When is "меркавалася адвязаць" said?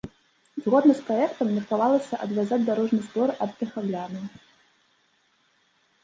1.57-2.59